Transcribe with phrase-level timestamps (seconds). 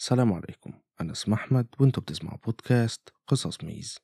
[0.00, 0.72] السلام عليكم.
[1.00, 3.98] أنا اسمي أحمد وأنتوا بتسمعوا بودكاست قصص ميز.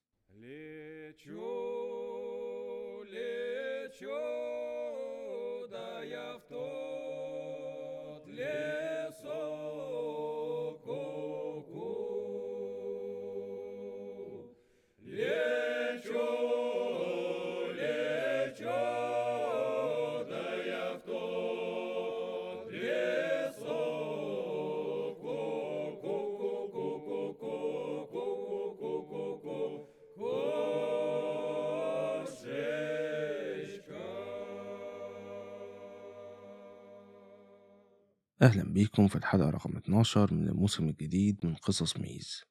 [38.42, 42.44] أهلا بيكم في الحلقة رقم 12 من الموسم الجديد من قصص ميز.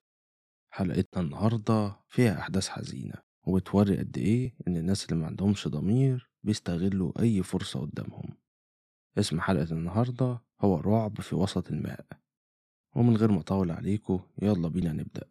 [0.70, 3.14] حلقتنا النهاردة فيها أحداث حزينة
[3.46, 8.36] وبتوري قد إيه إن الناس اللي ما عندهمش ضمير بيستغلوا أي فرصة قدامهم.
[9.18, 12.06] اسم حلقة النهاردة هو رعب في وسط الماء.
[12.96, 15.28] ومن غير ما أطول عليكم يلا بينا نبدأ.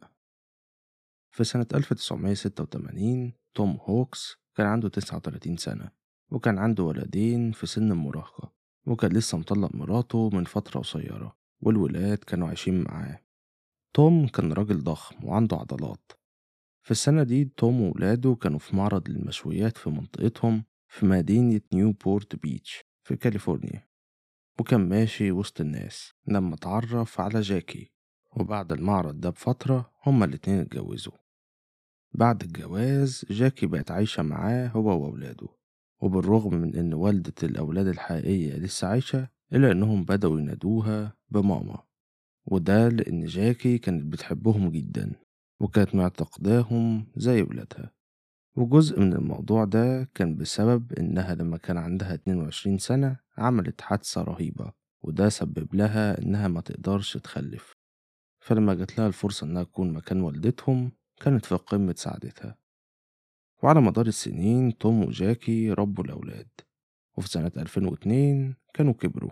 [1.32, 5.92] في سنة 1986 توم هوكس كان عنده 39 سنة
[6.32, 8.65] وكان عنده ولدين في سن المراهقة.
[8.88, 13.20] وكان لسه مطلق مراته من فترة قصيرة والولاد كانوا عايشين معاه.
[13.94, 16.12] توم كان راجل ضخم وعنده عضلات.
[16.84, 22.84] في السنة دي توم وولاده كانوا في معرض للمشويات في منطقتهم في مدينة نيوبورت بيتش
[23.04, 23.88] في كاليفورنيا
[24.60, 27.92] وكان ماشي وسط الناس لما اتعرف على جاكي.
[28.38, 31.14] وبعد المعرض ده بفترة هما الاتنين اتجوزوا.
[32.14, 35.48] بعد الجواز جاكي بقت عايشة معاه هو وولاده
[36.02, 41.84] وبالرغم من إن والدة الأولاد الحقيقية لسه عايشة إلا إنهم بدأوا ينادوها بماما.
[42.46, 45.12] وده لأن جاكي كانت بتحبهم جدا
[45.60, 47.92] وكانت معتقداهم زي ولادها.
[48.56, 54.72] وجزء من الموضوع ده كان بسبب إنها لما كان عندها 22 سنة عملت حادثة رهيبة
[55.04, 57.76] وده سبب لها إنها ما تقدرش تخلف.
[58.40, 62.58] فلما جات لها الفرصة إنها تكون مكان والدتهم كانت في قمة سعادتها.
[63.66, 66.48] وعلى مدار السنين توم وجاكي ربوا الأولاد
[67.18, 69.32] وفي سنة 2002 كانوا كبروا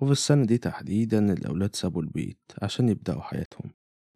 [0.00, 3.70] وفي السنة دي تحديدا الأولاد سابوا البيت عشان يبدأوا حياتهم.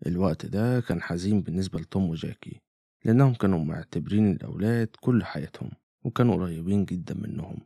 [0.06, 2.60] الوقت ده كان حزين بالنسبة لتوم وجاكي
[3.04, 5.70] لأنهم كانوا معتبرين الأولاد كل حياتهم
[6.04, 7.58] وكانوا قريبين جدا منهم.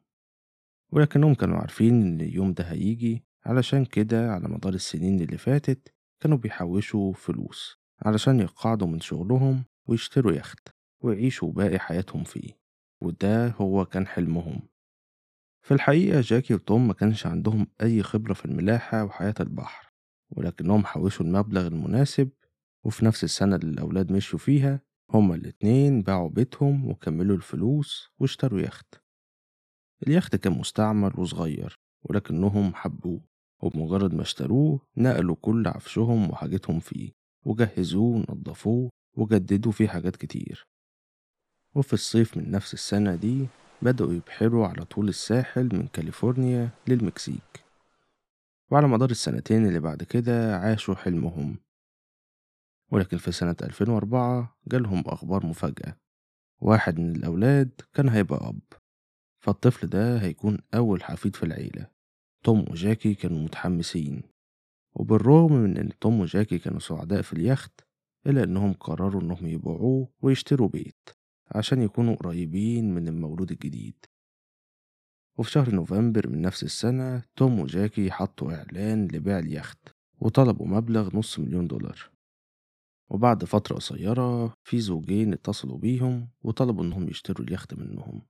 [0.92, 6.38] ولكنهم كانوا عارفين إن اليوم ده هيجي علشان كده على مدار السنين اللي فاتت كانوا
[6.38, 10.73] بيحوشوا فلوس علشان يقعدوا من شغلهم ويشتروا يخت.
[11.04, 12.58] ويعيشوا باقي حياتهم فيه
[13.02, 14.62] وده هو كان حلمهم.
[15.64, 19.92] في الحقيقة جاكي وتوم ما كانش عندهم أي خبرة في الملاحة وحياة البحر
[20.36, 22.30] ولكنهم حوشوا المبلغ المناسب
[22.84, 28.94] وفي نفس السنة اللي الأولاد مشوا فيها هما الاتنين باعوا بيتهم وكملوا الفلوس واشتروا يخت.
[30.06, 33.20] اليخت كان مستعمل وصغير ولكنهم حبوه
[33.62, 37.12] وبمجرد ما اشتروه نقلوا كل عفشهم وحاجتهم فيه
[37.46, 40.66] وجهزوه ونضفوه وجددوا فيه حاجات كتير.
[41.74, 43.46] وفي الصيف من نفس السنة دي
[43.82, 47.64] بدأوا يبحروا على طول الساحل من كاليفورنيا للمكسيك.
[48.70, 51.56] وعلى مدار السنتين اللي بعد كده عاشوا حلمهم.
[52.92, 55.96] ولكن في سنة 2004 جالهم أخبار مفاجأة.
[56.60, 58.60] واحد من الأولاد كان هيبقى أب.
[59.40, 61.86] فالطفل ده هيكون أول حفيد في العيلة.
[62.44, 64.22] توم وجاكي كانوا متحمسين.
[64.94, 67.80] وبالرغم من إن توم وجاكي كانوا سعداء في اليخت
[68.26, 71.08] إلا إنهم قرروا إنهم يبيعوه ويشتروا بيت.
[71.54, 73.96] عشان يكونوا قريبين من المولود الجديد.
[75.38, 79.78] وفي شهر نوفمبر من نفس السنة توم وجاكي حطوا إعلان لبيع اليخت
[80.20, 82.10] وطلبوا مبلغ نص مليون دولار.
[83.10, 88.22] وبعد فترة قصيرة في زوجين اتصلوا بيهم وطلبوا إنهم يشتروا اليخت منهم.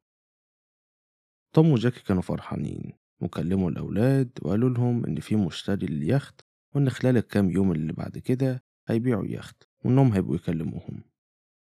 [1.52, 6.40] توم وجاكي كانوا فرحانين وكلموا الأولاد وقالوا لهم إن في مشتري لليخت
[6.74, 11.13] وإن خلال الكام يوم اللي بعد كده هيبيعوا يخت وإنهم هيبقوا يكلموهم.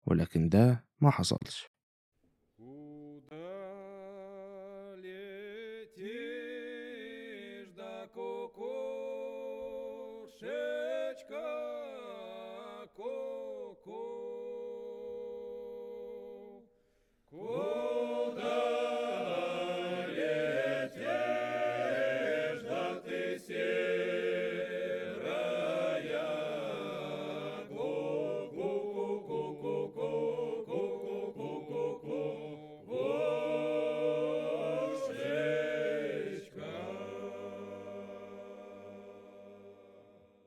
[0.07, 1.72] ولكن ده ما حصلش.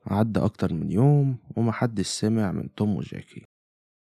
[0.06, 3.44] عدى أكتر من يوم ومحدش سمع من توم وجاكي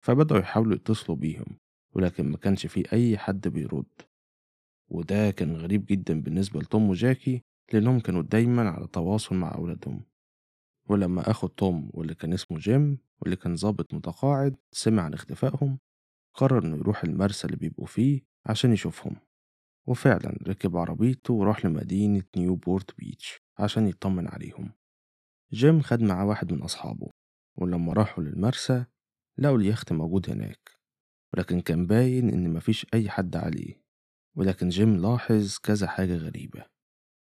[0.05, 1.59] فبدأوا يحاولوا يتصلوا بيهم
[1.95, 3.87] ولكن ما كانش في أي حد بيرد.
[4.91, 7.43] وده كان غريب جدا بالنسبة لتوم وجاكي
[7.73, 10.03] لأنهم كانوا دايما على تواصل مع أولادهم.
[10.89, 15.79] ولما أخو توم واللي كان اسمه جيم واللي كان ظابط متقاعد سمع عن اختفائهم
[16.35, 19.17] قرر إنه يروح المرسى اللي بيبقوا فيه عشان يشوفهم.
[19.87, 24.73] وفعلا ركب عربيته وراح لمدينة نيوبورت بيتش عشان يطمن عليهم.
[25.55, 27.11] جيم خد معاه واحد من أصحابه
[27.59, 28.85] ولما راحوا للمرسى
[29.39, 30.71] لقوا اليخت موجود هناك
[31.35, 33.83] ولكن كان باين إن مفيش أي حد عليه
[34.37, 36.65] ولكن جيم لاحظ كذا حاجة غريبة.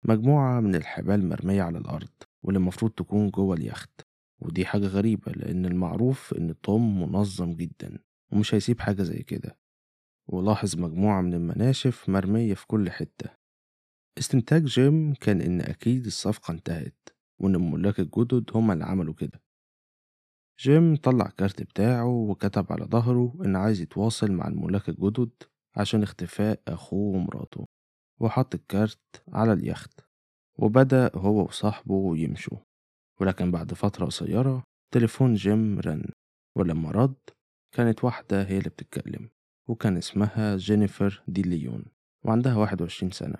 [0.05, 4.01] مجموعة من الحبال مرمية على الأرض واللي المفروض تكون جوه اليخت
[4.43, 7.99] ودي حاجة غريبة لأن المعروف إن توم منظم جدا
[8.33, 9.59] ومش هيسيب حاجة زي كده.
[10.29, 13.31] ولاحظ مجموعة من المناشف مرمية في كل حتة.
[14.19, 17.12] استنتاج جيم كان إن أكيد الصفقة انتهت.
[17.43, 19.43] وإن الملاك الجدد هما اللي عملوا كده.
[20.61, 25.31] جيم طلع الكارت بتاعه وكتب على ظهره إن عايز يتواصل مع الملاك الجدد
[25.77, 27.67] عشان اختفاء أخوه ومراته
[28.21, 30.01] وحط الكارت على اليخت
[30.59, 32.59] وبدأ هو وصاحبه يمشوا.
[33.21, 34.65] ولكن بعد فترة قصيرة
[34.95, 36.05] تليفون جيم رن
[36.57, 37.15] ولما رد
[37.75, 39.31] كانت واحدة هي اللي بتتكلم
[39.69, 41.85] وكان اسمها جينيفر دي ليون
[42.25, 43.37] وعندها 21 سنة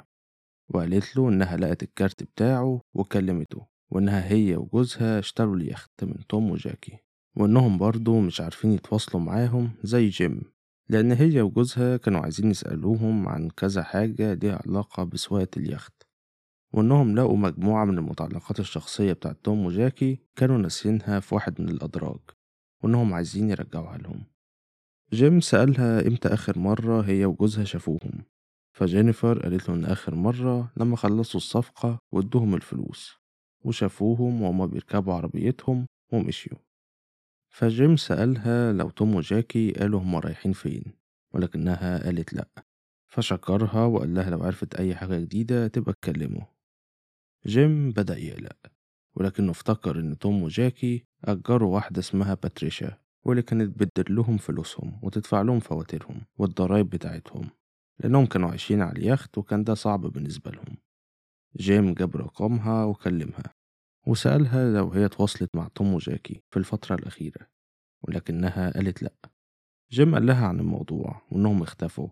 [0.75, 3.72] وقالت له إنها لقت الكارت بتاعه وكلمته.
[3.93, 6.99] وإنها هي وجوزها اشتروا اليخت من توم وجاكي
[7.37, 10.43] وإنهم برضه مش عارفين يتواصلوا معاهم زي جيم
[10.89, 15.93] لأن هي وجوزها كانوا عايزين يسألوهم عن كذا حاجة ليها علاقة بسواقة اليخت
[16.73, 22.21] وإنهم لقوا مجموعة من المتعلقات الشخصية بتاعت توم وجاكي كانوا ناسينها في واحد من الأدراج
[22.83, 24.25] وإنهم عايزين يرجعوها لهم.
[25.13, 28.25] جيم سألها إمتى آخر مرة هي وجوزها شافوهم
[28.77, 33.22] فجينيفر قالت له إن آخر مرة لما خلصوا الصفقة وادوهم الفلوس.
[33.65, 36.59] وشافوهم وهما بيركبوا عربيتهم ومشيوا.
[37.51, 40.85] فجيم سألها لو توم وجاكي قالوا هما رايحين فين
[41.35, 42.49] ولكنها قالت لأ.
[43.09, 46.47] فشكرها وقال لها لو عرفت أي حاجة جديدة تبقى تكلمه.
[47.47, 48.57] جيم بدأ يقلق
[49.15, 55.43] ولكنه افتكر إن توم وجاكي أجروا واحدة اسمها باتريشا واللي كانت بتدير لهم فلوسهم وتدفع
[55.43, 57.51] لهم فواتيرهم والضرايب بتاعتهم
[58.01, 60.77] لأنهم كانوا عايشين على اليخت وكان ده صعب بالنسبة لهم.
[61.57, 63.55] جيم جاب رقمها وكلمها
[64.07, 67.47] وسألها لو هي تواصلت مع توم وجاكي في الفترة الأخيرة
[68.03, 69.15] ولكنها قالت لأ.
[69.93, 72.09] جيم قال لها عن الموضوع وإنهم اختفوا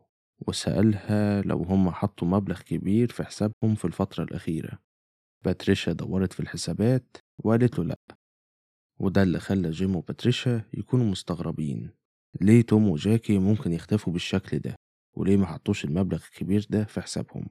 [0.47, 4.79] وسألها لو هم حطوا مبلغ كبير في حسابهم في الفترة الأخيرة.
[5.45, 7.99] باتريشا دورت في الحسابات وقالت له لأ.
[9.01, 11.91] وده اللي خلى جيم وباتريشا يكونوا مستغربين.
[12.41, 14.77] ليه توم وجاكي ممكن يختفوا بالشكل ده؟
[15.17, 17.47] وليه ما حطوش المبلغ الكبير ده في حسابهم؟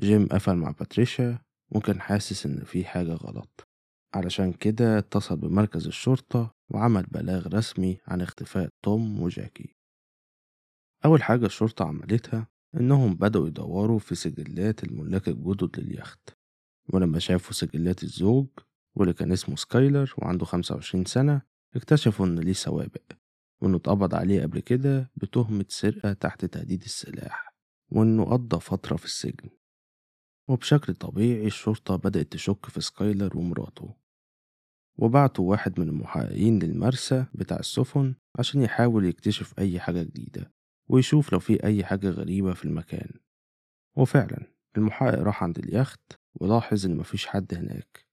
[0.00, 1.38] جيم قفل مع باتريشا
[1.70, 3.68] وكان حاسس إن في حاجة غلط.
[4.14, 9.76] علشان كده اتصل بمركز الشرطة وعمل بلاغ رسمي عن اختفاء توم وجاكي.
[11.04, 16.30] أول حاجة الشرطة عملتها إنهم بدأوا يدوروا في سجلات الملاك الجدد لليخت.
[16.88, 18.46] ولما شافوا سجلات الزوج
[18.94, 21.42] واللي كان اسمه سكايلر وعنده 25 سنة
[21.76, 23.12] اكتشفوا إن ليه سوابق.
[23.62, 27.54] وإنه اتقبض عليه قبل كده بتهمة سرقة تحت تهديد السلاح
[27.92, 29.50] وإنه قضى فترة في السجن.
[30.48, 33.94] وبشكل طبيعي الشرطة بدأت تشك في سكايلر ومراته.
[34.98, 40.52] وبعتوا واحد من المحققين للمرسى بتاع السفن عشان يحاول يكتشف أي حاجة جديدة
[40.88, 43.10] ويشوف لو في أي حاجة غريبة في المكان.
[43.96, 48.06] وفعلا المحقق راح عند اليخت ولاحظ إن مفيش حد هناك.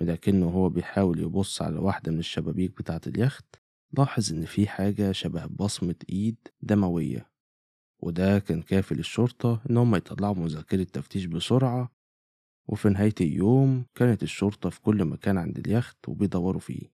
[0.00, 3.56] ولكنه هو بيحاول يبص على واحدة من الشبابيك بتاعة اليخت
[3.92, 7.31] لاحظ إن في حاجة شبه بصمة إيد دموية.
[8.02, 11.92] وده كان كافي للشرطة إن هم يطلعوا مذاكرة تفتيش بسرعة.
[12.68, 16.92] وفي نهاية اليوم كانت الشرطة في كل مكان عند اليخت وبيدوروا فيه.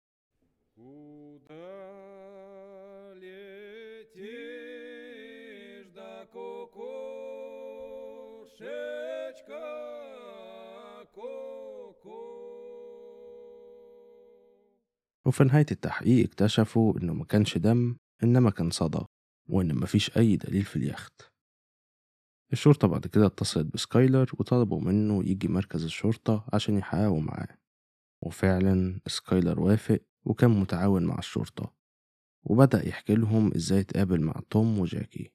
[15.26, 19.04] وفي نهاية التحقيق اكتشفوا إنه ما كانش دم إنما كان صدى.
[19.48, 21.32] وإن مفيش أي دليل في اليخت.
[22.52, 27.58] الشرطة بعد كده اتصلت بسكايلر وطلبوا منه يجي مركز الشرطة عشان يحققوا معاه.
[28.22, 31.74] وفعلا سكايلر وافق وكان متعاون مع الشرطة.
[32.44, 35.32] وبدأ يحكي لهم إزاي اتقابل مع توم وجاكي.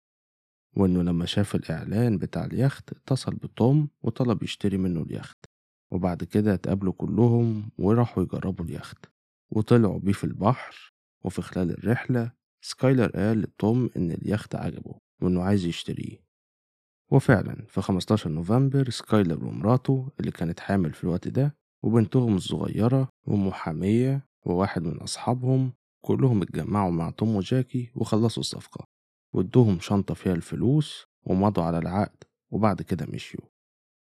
[0.76, 5.46] وإنه لما شاف الإعلان بتاع اليخت اتصل بتوم وطلب يشتري منه اليخت.
[5.92, 9.06] وبعد كده اتقابلوا كلهم وراحوا يجربوا اليخت.
[9.50, 12.32] وطلعوا بيه في البحر وفي خلال الرحلة
[12.68, 16.18] سكايلر قال لتوم إن اليخت عجبه وإنه عايز يشتريه.
[17.12, 24.26] وفعلا في 15 نوفمبر سكايلر ومراته اللي كانت حامل في الوقت ده وبنتهم الصغيرة ومحامية
[24.46, 25.74] وواحد من أصحابهم
[26.06, 28.86] كلهم اتجمعوا مع توم وجاكي وخلصوا الصفقة.
[29.34, 33.46] وادوهم شنطة فيها الفلوس ومضوا على العقد وبعد كده مشيوا.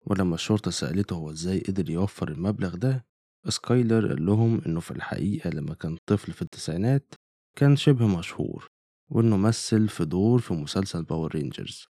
[0.06, 3.06] ولما الشرطة سألته هو إزاي قدر يوفر المبلغ ده
[3.50, 7.14] سكايلر قال لهم إنه في الحقيقة لما كان طفل في التسعينات
[7.60, 8.68] كان شبه مشهور
[9.12, 11.88] وإنه مثل في دور في مسلسل باور رينجرز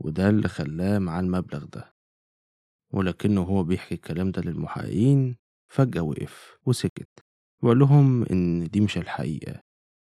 [0.00, 1.94] وده اللي خلاه معاه المبلغ ده.
[2.92, 5.36] ولكنه هو بيحكي الكلام ده للمحققين
[5.72, 7.08] فجأة وقف وسكت
[7.62, 9.60] وقال لهم إن دي مش الحقيقة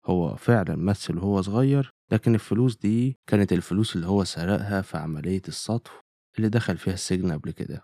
[0.05, 5.41] هو فعلا مثل وهو صغير لكن الفلوس دي كانت الفلوس اللي هو سرقها في عملية
[5.47, 5.91] السطو
[6.37, 7.83] اللي دخل فيها السجن قبل كده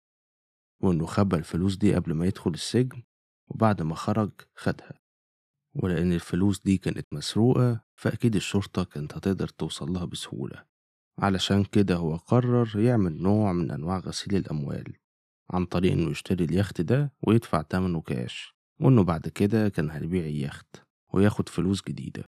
[0.84, 3.04] وإنه خبى الفلوس دي قبل ما يدخل السجن
[3.48, 5.07] وبعد ما خرج خدها.
[5.84, 10.64] ولأن الفلوس دي كانت مسروقة فأكيد الشرطة كانت هتقدر توصل لها بسهولة.
[11.20, 14.94] علشان كده هو قرر يعمل نوع من أنواع غسيل الأموال
[15.50, 20.76] عن طريق إنه يشتري اليخت ده ويدفع تمنه كاش وإنه بعد كده كان هيبيع اليخت
[21.14, 22.26] وياخد فلوس جديدة.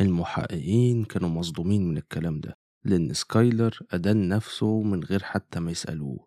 [0.00, 2.54] المحققين كانوا مصدومين من الكلام ده
[2.84, 6.26] لأن سكايلر أدان نفسه من غير حتى ما يسألوه.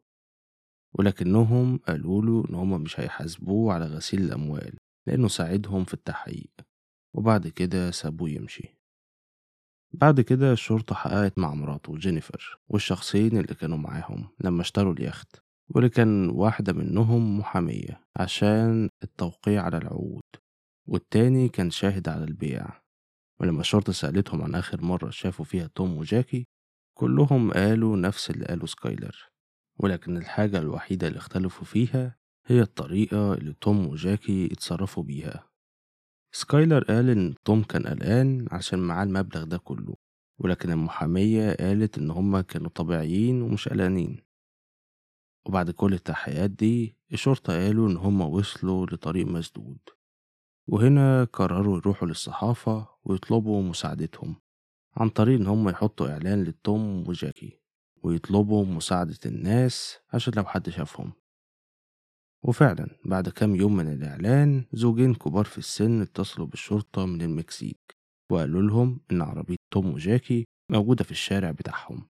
[0.93, 4.77] ولكنهم قالوا له إن هما مش هيحاسبوه على غسيل الأموال.
[5.09, 6.51] لأنه ساعدهم في التحقيق
[7.15, 8.79] وبعد كده سابوه يمشي.
[9.93, 15.89] بعد كده الشرطة حققت مع مراته جينيفر والشخصين اللي كانوا معاهم لما اشتروا اليخت واللي
[15.89, 20.23] كان واحدة منهم محامية عشان التوقيع على العقود
[20.87, 22.81] والتاني كان شاهد على البيع.
[23.39, 26.47] ولما الشرطة سألتهم عن آخر مرة شافوا فيها توم وجاكي
[26.97, 29.29] كلهم قالوا نفس اللي قاله سكايلر
[29.79, 35.50] ولكن الحاجة الوحيدة اللي اختلفوا فيها هي الطريقة اللي توم وجاكي اتصرفوا بيها.
[36.31, 39.96] سكايلر قال إن توم كان قلقان عشان معاه المبلغ ده كله
[40.39, 44.22] ولكن المحامية قالت إن هما كانوا طبيعيين ومش قلقانين.
[45.46, 49.79] وبعد كل التحقيقات دي الشرطة قالوا إن هما وصلوا لطريق مسدود.
[50.67, 54.36] وهنا قرروا يروحوا للصحافة ويطلبوا مساعدتهم
[54.98, 57.60] عن طريق إن هما يحطوا إعلان لتوم وجاكي
[58.03, 61.12] ويطلبوا مساعدة الناس عشان لو حد شافهم.
[62.43, 67.98] وفعلا بعد كام يوم من الإعلان زوجين كبار في السن اتصلوا بالشرطة من المكسيك
[68.31, 72.08] وقالوا لهم إن عربية توم وجاكي موجودة في الشارع بتاعهم.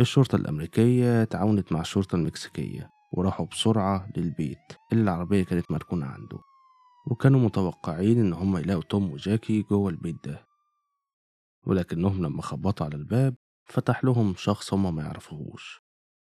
[0.00, 4.58] الشرطة الأمريكية تعاونت مع الشرطة المكسيكية وراحوا بسرعة للبيت
[4.92, 6.38] اللي العربية كانت مركونة عنده
[7.10, 10.46] وكانوا متوقعين إن هم يلاقوا توم وجاكي جوه البيت ده.
[11.66, 13.34] ولكنهم لما خبطوا على الباب
[13.66, 15.83] فتح لهم شخص هم ما يعرفوهوش.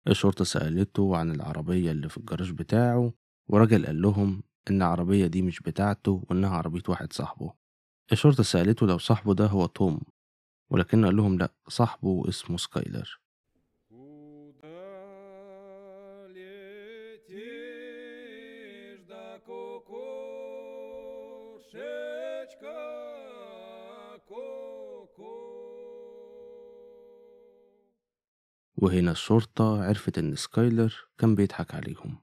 [0.07, 3.13] الشرطة سألته عن العربية اللي في الجراج بتاعه
[3.47, 7.53] وراجل قال لهم إن العربية دي مش بتاعته وإنها عربية واحد صاحبه.
[8.11, 10.01] الشرطة سألته لو صاحبه ده هو توم
[10.71, 13.19] ولكنه قال لهم لأ صاحبه اسمه سكايلر.
[28.77, 32.17] وهنا الشرطة عرفت إن سكايلر كان بيضحك عليهم.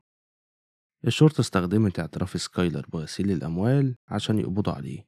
[1.07, 5.07] الشرطة استخدمت اعتراف سكايلر بغسيل الأموال عشان يقبضوا عليه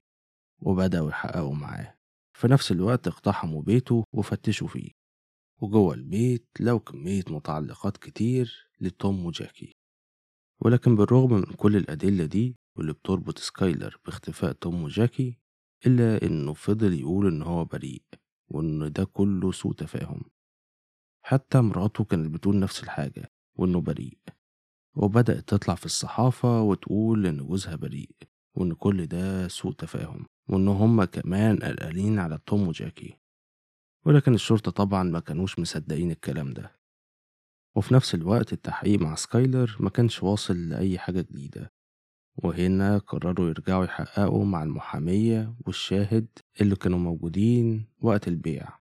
[0.60, 1.94] وبدأوا يحققوا معاه.
[2.36, 4.90] في نفس الوقت اقتحموا بيته وفتشوا فيه.
[5.60, 9.76] وجوه البيت لقوا كمية متعلقات كتير لتوم وجاكي.
[10.60, 15.38] ولكن بالرغم من كل الأدلة دي واللي بتربط سكايلر باختفاء توم وجاكي
[15.86, 18.02] إلا إنه فضل يقول إن هو بريء
[18.48, 20.22] وإن ده كله سوء تفاهم.
[21.28, 24.18] حتى مراته كانت بتقول نفس الحاجة وإنه بريء.
[24.96, 28.10] وبدأت تطلع في الصحافة وتقول إن جوزها بريء
[28.54, 33.18] وإن كل ده سوء تفاهم وإن هما كمان قلقانين على توم وجاكي.
[34.04, 36.80] ولكن الشرطة طبعا ما كانوش مصدقين الكلام ده.
[37.76, 41.72] وفي نفس الوقت التحقيق مع سكايلر ما كانش واصل لأي حاجة جديدة.
[42.36, 46.28] وهنا قرروا يرجعوا يحققوا مع المحامية والشاهد
[46.60, 48.85] اللي كانوا موجودين وقت البيع.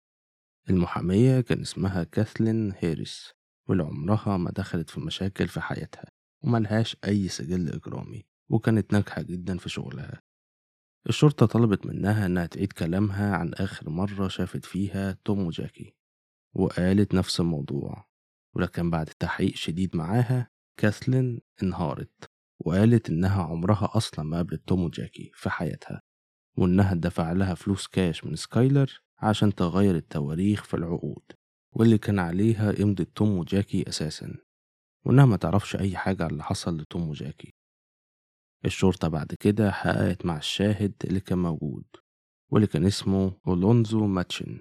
[0.70, 3.34] المحامية كان اسمها كاثلين هيريس
[3.68, 6.12] واللي عمرها ما دخلت في مشاكل في حياتها
[6.44, 10.22] وملهاش أي سجل إجرامي وكانت ناجحة جدا في شغلها.
[11.10, 15.96] الشرطة طلبت منها إنها تعيد كلامها عن آخر مرة شافت فيها توم وجاكي
[16.56, 18.08] وقالت نفس الموضوع
[18.56, 25.32] ولكن بعد تحقيق شديد معاها كاثلين انهارت وقالت إنها عمرها أصلا ما قابلت توم وجاكي
[25.34, 26.02] في حياتها
[26.58, 31.24] وإنها دفع لها فلوس كاش من سكايلر عشان تغير التواريخ في العقود
[31.76, 34.36] واللي كان عليها إمضة توم وجاكي أساسا.
[35.06, 37.54] وإنها ما تعرفش أي حاجة اللي حصل لتوم وجاكي.
[38.66, 41.86] الشرطة بعد كده حققت مع الشاهد اللي كان موجود
[42.52, 44.60] واللي كان اسمه أولونزو ماتشن.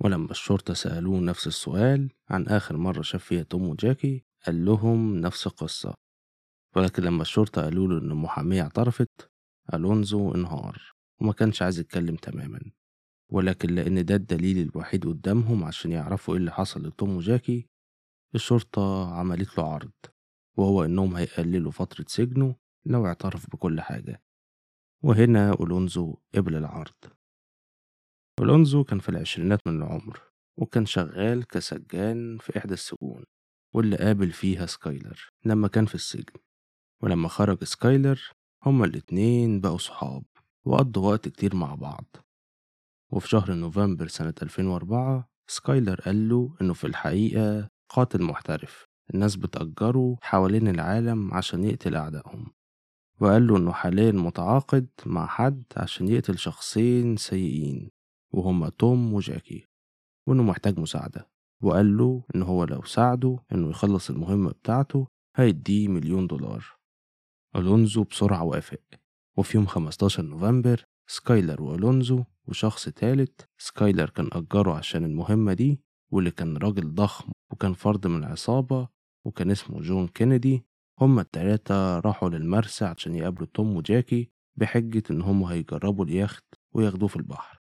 [0.00, 5.46] ولما الشرطة سألوه نفس السؤال عن آخر مرة شاف فيها توم وجاكي قال لهم نفس
[5.46, 5.94] القصة.
[6.76, 9.30] ولكن لما الشرطة قالوا له إن المحامية اعترفت
[9.74, 12.60] ألونزو انهار وما كانش عايز يتكلم تماما.
[13.30, 17.66] ولكن لأن ده الدليل الوحيد قدامهم عشان يعرفوا إيه اللي حصل لتوم وجاكي
[18.34, 19.92] الشرطة عملت له عرض
[20.56, 22.56] وهو إنهم هيقللوا فترة سجنه
[22.86, 24.22] لو اعترف بكل حاجة.
[25.02, 26.94] وهنا أولونزو قبل العرض.
[28.38, 30.20] أولونزو كان في العشرينات من العمر
[30.56, 33.24] وكان شغال كسجان في إحدى السجون
[33.74, 36.40] واللي قابل فيها سكايلر لما كان في السجن.
[37.02, 38.32] ولما خرج سكايلر
[38.66, 40.24] هما الاتنين بقوا صحاب
[40.64, 42.16] وقضوا وقت كتير مع بعض.
[43.12, 48.86] وفي شهر نوفمبر سنة 2004 سكايلر قال له إنه في الحقيقة قاتل محترف.
[49.14, 52.46] الناس بتأجره حوالين العالم عشان يقتل أعدائهم.
[53.20, 57.90] وقال له إنه حاليا متعاقد مع حد عشان يقتل شخصين سيئين
[58.32, 59.66] وهما توم وجاكي
[60.26, 61.28] وإنه محتاج مساعدة.
[61.62, 66.66] وقال له إن هو لو ساعده إنه يخلص المهمة بتاعته هيديه مليون دولار.
[67.56, 68.82] ألونزو بسرعة وافق.
[69.36, 73.48] وفي يوم 15 نوفمبر سكايلر وألونزو وشخص تالت.
[73.58, 78.88] سكايلر كان أجره عشان المهمة دي واللي كان راجل ضخم وكان فرد من العصابة
[79.24, 80.64] وكان اسمه جون كينيدي.
[81.00, 87.16] هما التلاتة راحوا للمرسى عشان يقابلوا توم وجاكي بحجة إن هما هيجربوا اليخت وياخدوه في
[87.16, 87.60] البحر.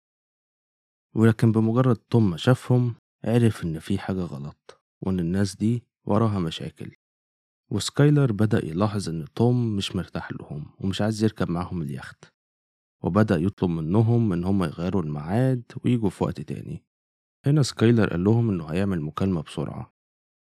[1.15, 6.95] ولكن بمجرد توم ما شافهم عرف إن في حاجة غلط وإن الناس دي وراها مشاكل.
[7.71, 12.38] وسكايلر بدأ يلاحظ إن توم مش مرتاح لهم ومش عايز يركب معاهم اليخت.
[13.03, 16.85] وبدأ يطلب منهم إن هم يغيروا الميعاد ويجوا في وقت تاني.
[17.47, 19.93] هنا سكايلر قال لهم إنه هيعمل مكالمة بسرعة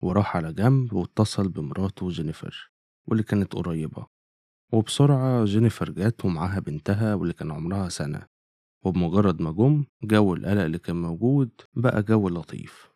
[0.02, 2.70] وراح على جنب واتصل بمراته جينيفر
[3.08, 4.06] واللي كانت قريبة.
[4.72, 8.26] وبسرعة جينيفر جت ومعاها بنتها واللي كان عمرها سنة.
[8.84, 12.92] وبمجرد ما جم جو القلق اللي كان موجود بقى جو لطيف.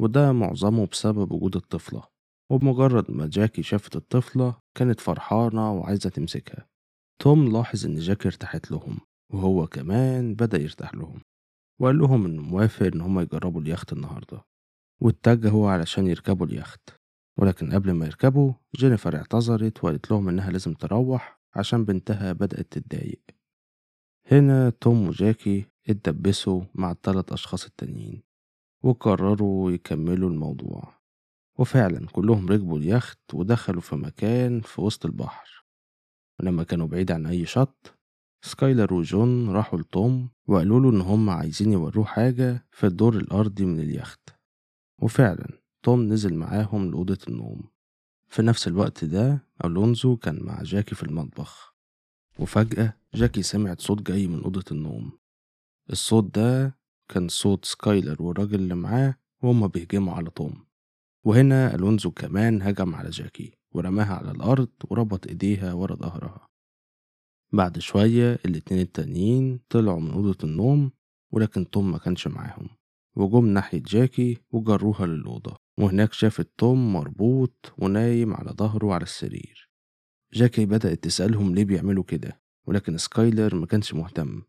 [0.00, 2.02] وده معظمه بسبب وجود الطفلة.
[2.50, 6.67] وبمجرد ما جاكي شافت الطفلة كانت فرحانة وعايزة تمسكها.
[7.18, 8.98] توم لاحظ إن جاكي ارتاحت لهم
[9.32, 11.20] وهو كمان بدأ يرتاح لهم
[11.80, 14.44] وقال لهم إنه موافق إن هما يجربوا اليخت النهاردة
[15.00, 16.90] واتجهوا علشان يركبوا اليخت
[17.38, 23.22] ولكن قبل ما يركبوا جينيفر اعتذرت وقالت لهم إنها لازم تروح عشان بنتها بدأت تتضايق.
[24.32, 28.22] هنا توم وجاكي اتدبسوا مع التلات أشخاص التانيين
[28.82, 30.94] وقرروا يكملوا الموضوع
[31.58, 35.57] وفعلا كلهم ركبوا اليخت ودخلوا في مكان في وسط البحر.
[36.40, 37.98] ولما كانوا بعيد عن أي شط
[38.42, 43.80] سكايلر وجون راحوا لتوم وقالوا له إن هم عايزين يوروه حاجة في الدور الأرضي من
[43.80, 44.20] اليخت.
[45.02, 45.48] وفعلا
[45.82, 47.62] توم نزل معاهم لأوضة النوم.
[48.28, 51.74] في نفس الوقت ده ألونزو كان مع جاكي في المطبخ.
[52.38, 55.18] وفجأة جاكي سمعت صوت جاي من أوضة النوم.
[55.90, 60.64] الصوت ده كان صوت سكايلر والراجل اللي معاه وهما بيهجموا على توم.
[61.24, 63.57] وهنا ألونزو كمان هجم على جاكي.
[63.72, 66.48] ورماها على الأرض وربط إيديها ورا ظهرها.
[67.52, 70.90] بعد شوية الاتنين التانيين طلعوا من أوضة النوم
[71.30, 72.68] ولكن توم ما كانش معاهم.
[73.16, 75.56] وجم ناحية جاكي وجروها للأوضة.
[75.78, 79.70] وهناك شافت توم مربوط ونايم على ظهره على السرير.
[80.32, 84.42] جاكي بدأت تسألهم ليه بيعملوا كده ولكن سكايلر ما كانش مهتم.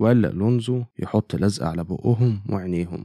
[0.00, 3.04] وقال لألونزو يحط لزقة على بقهم وعينيهم.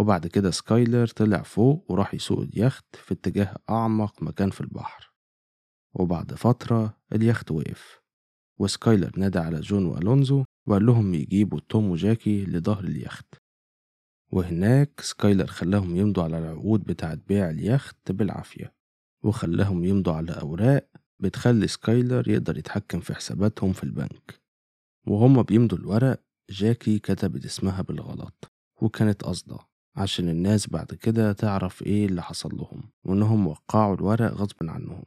[0.00, 5.12] وبعد كده سكايلر طلع فوق وراح يسوق اليخت في اتجاه أعمق مكان في البحر.
[5.94, 8.00] وبعد فترة اليخت وقف
[8.58, 13.34] وسكايلر نادى على جون وألونزو وقال لهم يجيبوا توم وجاكي لظهر اليخت.
[14.32, 18.74] وهناك سكايلر خلاهم يمضوا على العقود بتاعة بيع اليخت بالعافية
[19.24, 24.40] وخلاهم يمضوا على أوراق بتخلي سكايلر يقدر يتحكم في حساباتهم في البنك.
[25.06, 29.69] وهما بيمضوا الورق جاكي كتبت اسمها بالغلط وكانت قصدة.
[29.96, 35.02] عشان الناس بعد كده تعرف إيه اللي حصل لهم وإنهم وقعوا الورق غصب عنهم.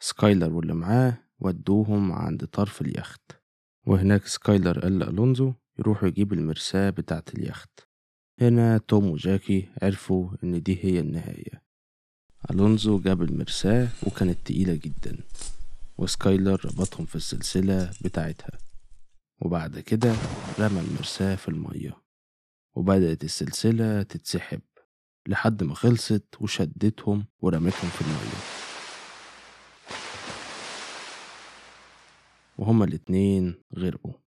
[0.00, 3.22] سكايلر واللي معاه ودوهم عند طرف اليخت.
[3.86, 7.70] وهناك سكايلر قال لألونزو يروحوا يجيب المرساة بتاعة اليخت.
[8.40, 11.62] هنا توم وجاكي عرفوا إن دي هي النهاية.
[12.50, 15.18] ألونزو جاب المرساة وكانت تقيلة جدا
[15.98, 18.58] وسكايلر ربطهم في السلسلة بتاعتها.
[19.40, 20.14] وبعد كده
[20.58, 22.05] رمى المرساة في المية.
[22.76, 24.60] وبدأت السلسلة تتسحب
[25.28, 28.42] لحد ما خلصت وشدتهم ورمتهم في المية.
[32.58, 34.25] وهما الاتنين غرقوا.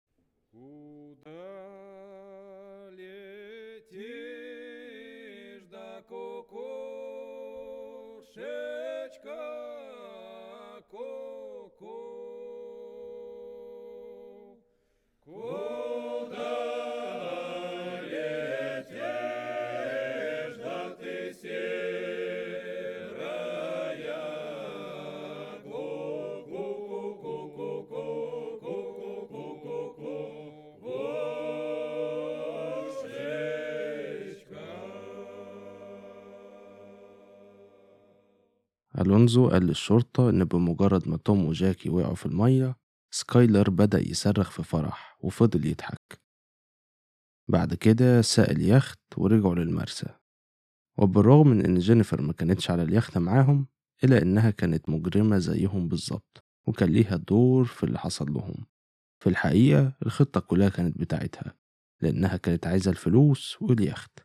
[39.02, 42.76] ألونزو قال للشرطة إن بمجرد ما توم وجاكي وقعوا في المية
[43.14, 46.22] سكايلر بدأ يصرخ في فرح وفضل يضحك.
[47.48, 50.06] بعد كده ساق اليخت ورجعوا للمرسى.
[50.98, 53.66] وبالرغم من إن جينيفر ما كانتش على اليخت معاهم
[54.04, 58.66] إلا إنها كانت مجرمة زيهم بالظبط وكان ليها دور في اللي حصل لهم.
[59.22, 61.54] في الحقيقة الخطة كلها كانت بتاعتها
[62.02, 64.18] لأنها كانت عايزة الفلوس واليخت.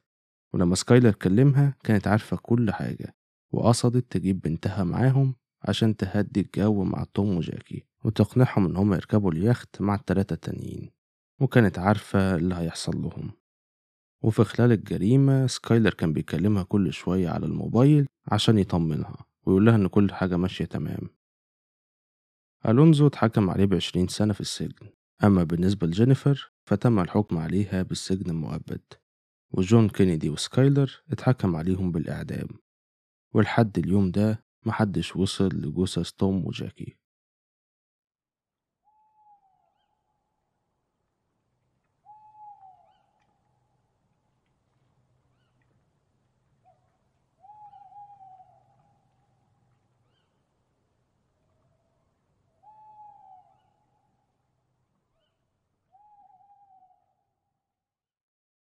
[0.53, 3.16] ولما سكايلر كلمها كانت عارفة كل حاجة.
[3.51, 9.81] وقصدت تجيب بنتها معاهم عشان تهدي الجو مع توم وجاكي وتقنعهم إن هما يركبوا اليخت
[9.81, 10.91] مع التلاتة التانيين
[11.41, 13.31] وكانت عارفة اللي هيحصل لهم.
[14.23, 19.87] وفي خلال الجريمة سكايلر كان بيكلمها كل شوية على الموبايل عشان يطمنها ويقول لها إن
[19.87, 21.09] كل حاجة ماشية تمام.
[22.65, 24.89] ألونزو اتحكم عليه بعشرين سنة في السجن.
[25.23, 28.81] أما بالنسبة لجينيفر فتم الحكم عليها بالسجن المؤبد
[29.51, 32.47] وجون كينيدي وسكايلر اتحكم عليهم بالإعدام.
[33.33, 36.96] ولحد اليوم ده محدش وصل لجثث توم وجاكي.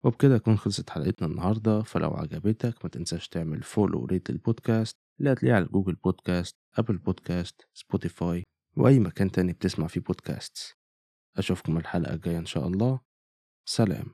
[0.07, 5.33] وبكده تكون خلصت حلقتنا النهاردة فلو عجبتك ما تنساش تعمل follow و rate للبودكاست اللي
[5.33, 8.43] هتلاقيه على جوجل بودكاست أبل بودكاست سبوتيفاي
[8.77, 10.73] وأي مكان تاني بتسمع فيه بودكاست
[11.37, 13.01] أشوفكم الحلقة الجاية إن شاء الله.
[13.69, 14.07] سلام.